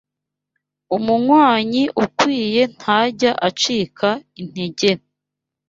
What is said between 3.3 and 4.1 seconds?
acika